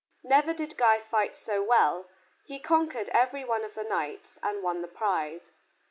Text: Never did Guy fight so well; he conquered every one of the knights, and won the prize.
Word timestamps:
Never 0.23 0.51
did 0.51 0.77
Guy 0.77 0.99
fight 0.99 1.35
so 1.35 1.61
well; 1.63 2.09
he 2.43 2.57
conquered 2.59 3.09
every 3.09 3.43
one 3.45 3.63
of 3.63 3.75
the 3.75 3.83
knights, 3.83 4.39
and 4.41 4.63
won 4.63 4.81
the 4.81 4.87
prize. 4.87 5.51